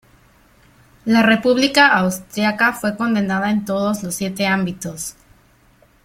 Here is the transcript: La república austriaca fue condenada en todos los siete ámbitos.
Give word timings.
La 1.05 1.21
república 1.21 1.89
austriaca 1.99 2.73
fue 2.73 2.97
condenada 2.97 3.51
en 3.51 3.65
todos 3.65 4.01
los 4.01 4.15
siete 4.15 4.47
ámbitos. 4.47 5.13